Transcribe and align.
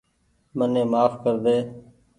مني 0.57 0.83
مهاڦ 0.91 1.11
ڪر 1.23 1.35
ۮي 1.43 1.57